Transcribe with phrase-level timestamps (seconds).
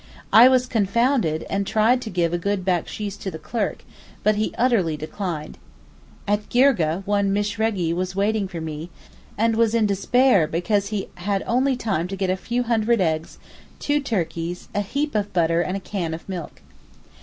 [0.33, 3.83] I was confounded, and tried to give a good baksheesh to the clerk,
[4.23, 5.59] but he utterly declined.
[6.27, 8.89] At Girgeh one Mishrehgi was waiting for me,
[9.37, 13.37] and was in despair because he had only time to get a few hundred eggs,
[13.77, 16.63] two turkeys, a heap of butter and a can of milk.